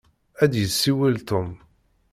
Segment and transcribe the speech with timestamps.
[0.43, 1.49] Ad d-yessiwel Tom.